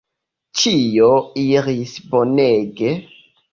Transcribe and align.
Ĉio 0.61 1.09
iris 1.43 1.93
bonege. 2.17 2.97